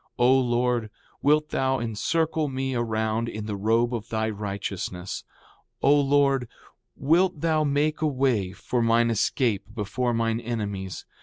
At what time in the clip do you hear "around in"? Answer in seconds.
2.73-3.45